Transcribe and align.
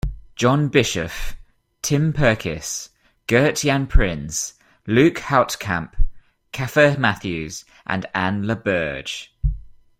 John 0.35 0.69
Bischoff, 0.69 1.35
Tim 1.83 2.11
Perkis, 2.11 2.89
Gert-Jan 3.27 3.85
Prins, 3.85 4.55
Luc 4.87 5.17
Houtkamp, 5.17 5.93
Kaffe 6.51 6.97
Matthews 6.97 7.65
and 7.85 8.07
Anne 8.15 8.45
LaBerge. 8.45 9.27